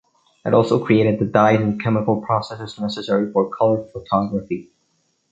[0.43, 4.71] It also created the dyes and chemical processes necessary for color photography.